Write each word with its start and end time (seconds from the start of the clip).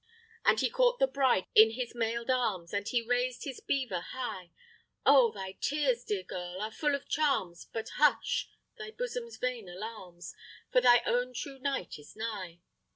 And 0.43 0.59
he 0.59 0.67
caught 0.71 0.97
the 0.97 1.05
bride 1.05 1.45
in 1.53 1.69
his 1.73 1.93
mailed 1.93 2.31
arms, 2.31 2.73
And 2.73 2.87
he 2.87 3.03
raised 3.03 3.43
his 3.43 3.59
beaver 3.59 3.99
high; 3.99 4.49
"Oh! 5.05 5.31
thy 5.31 5.51
tears, 5.61 6.03
dear 6.03 6.23
girl, 6.23 6.59
are 6.59 6.71
full 6.71 6.95
of 6.95 7.07
charms, 7.07 7.65
But 7.71 7.87
hush 7.97 8.49
thy 8.79 8.89
bosom's 8.89 9.37
vain 9.37 9.69
alarms, 9.69 10.33
For 10.71 10.81
thy 10.81 11.03
own 11.05 11.33
true 11.35 11.59
knight 11.59 11.99
is 11.99 12.15
nigh!" 12.15 12.61